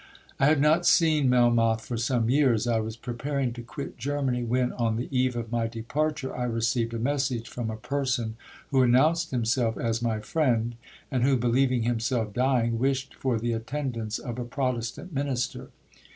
'I 0.39 0.45
had 0.47 0.59
not 0.61 0.87
seen 0.87 1.29
Melmoth 1.29 1.85
for 1.85 1.95
some 1.95 2.27
years. 2.27 2.65
I 2.65 2.79
was 2.79 2.97
preparing 2.97 3.53
to 3.53 3.61
quit 3.61 3.99
Germany, 3.99 4.41
when, 4.43 4.73
on 4.73 4.95
the 4.95 5.07
eve 5.15 5.35
of 5.35 5.51
my 5.51 5.67
departure, 5.67 6.35
I 6.35 6.45
received 6.45 6.95
a 6.95 6.97
message 6.97 7.47
from 7.47 7.69
a 7.69 7.77
person 7.77 8.35
who 8.71 8.81
announced 8.81 9.29
himself 9.29 9.77
as 9.77 10.01
my 10.01 10.19
friend, 10.19 10.73
and 11.11 11.21
who, 11.21 11.37
believing 11.37 11.83
himself 11.83 12.33
dying, 12.33 12.79
wished 12.79 13.13
for 13.13 13.37
the 13.37 13.53
attendance 13.53 14.17
of 14.17 14.39
a 14.39 14.43
Protestant 14.43 15.13
minister. 15.13 15.69